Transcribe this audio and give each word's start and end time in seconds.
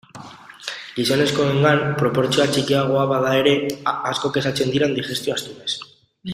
Gizonezkoengan 0.95 1.81
proportzioa 1.99 2.47
txikiagoa 2.55 3.05
bada 3.13 3.35
ere, 3.43 3.55
asko 3.93 4.35
kexatzen 4.39 4.77
dira 4.77 4.93
digestio 4.99 5.39
astunez. 5.41 5.73